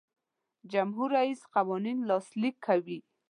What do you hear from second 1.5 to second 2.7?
قوانین لاسلیک